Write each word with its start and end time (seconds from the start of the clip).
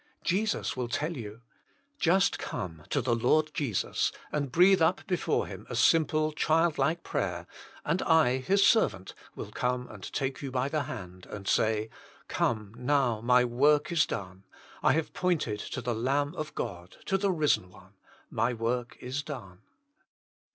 Jesus 0.23 0.75
will 0.75 0.87
tell 0.87 1.15
you. 1.15 1.41
Just 1.99 2.39
come 2.39 2.81
to 2.89 3.03
the 3.03 3.13
Lord 3.13 3.51
Jesus 3.53 4.11
and 4.31 4.51
breathe 4.51 4.81
up 4.81 5.05
before 5.05 5.45
Him 5.45 5.67
a 5.69 5.75
simple 5.75 6.31
child 6.31 6.79
like 6.79 7.03
prayer, 7.03 7.45
and 7.85 8.01
I, 8.01 8.37
His 8.37 8.65
servant, 8.67 9.13
will 9.35 9.51
come 9.51 9.87
and 9.91 10.11
take 10.11 10.41
you 10.41 10.49
by 10.49 10.69
the 10.69 10.85
hand 10.85 11.27
and 11.27 11.47
say: 11.47 11.91
<* 12.09 12.27
Come, 12.27 12.73
now,, 12.75 13.21
my 13.21 13.45
work 13.45 13.91
is 13.91 14.07
done. 14.07 14.43
I 14.81 14.93
have 14.93 15.13
pointed 15.13 15.59
to 15.59 15.65
JtBVA 15.65 15.75
Himself, 15.75 15.85
37 15.85 15.93
the 15.93 16.01
Lamb 16.09 16.35
of 16.35 16.55
God, 16.55 16.97
to 17.05 17.17
the 17.19 17.31
risen 17.31 17.69
One. 17.69 17.93
My 18.31 18.53
work 18.53 18.97
is 18.99 19.21
done. 19.21 19.59